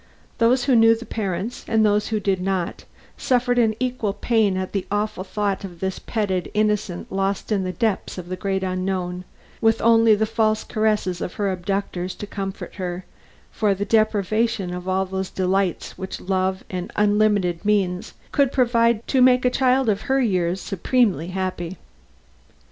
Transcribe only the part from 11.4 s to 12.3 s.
abductors to